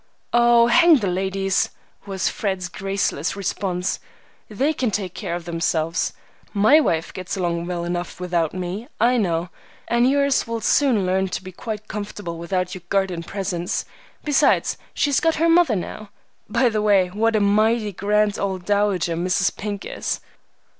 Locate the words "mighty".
17.39-17.91